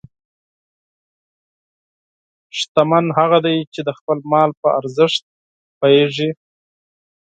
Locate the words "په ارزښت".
4.61-5.21